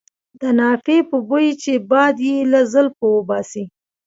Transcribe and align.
د 0.39 0.41
نافې 0.59 0.97
په 1.09 1.17
بوی 1.27 1.47
چې 1.61 1.73
باد 1.89 2.15
یې 2.27 2.37
له 2.51 2.61
زلفو 2.73 3.07
وباسي. 3.17 3.63